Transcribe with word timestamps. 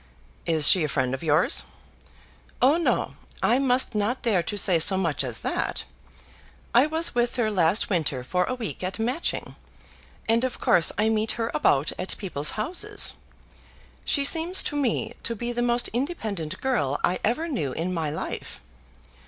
"Is 0.47 0.67
she 0.67 0.83
a 0.83 0.87
friend 0.87 1.13
of 1.13 1.21
yours?" 1.21 1.61
"Oh 2.59 2.77
no; 2.77 3.17
I 3.43 3.59
must 3.59 3.93
not 3.93 4.23
dare 4.23 4.41
to 4.41 4.57
say 4.57 4.79
so 4.79 4.97
much 4.97 5.23
as 5.23 5.41
that. 5.41 5.83
I 6.73 6.87
was 6.87 7.13
with 7.13 7.35
her 7.35 7.51
last 7.51 7.87
winter 7.91 8.23
for 8.23 8.45
a 8.45 8.55
week 8.55 8.83
at 8.83 8.97
Matching, 8.97 9.55
and 10.27 10.43
of 10.43 10.57
course 10.59 10.91
I 10.97 11.09
meet 11.09 11.33
her 11.33 11.51
about 11.53 11.91
at 11.99 12.17
people's 12.17 12.57
houses. 12.57 13.13
She 14.03 14.25
seems 14.25 14.63
to 14.63 14.75
me 14.75 15.13
to 15.21 15.35
be 15.35 15.51
the 15.51 15.61
most 15.61 15.87
independent 15.89 16.59
girl 16.61 16.99
I 17.03 17.19
ever 17.23 17.47
knew 17.47 17.71
in 17.71 17.93
my 17.93 18.09
life. 18.09 18.59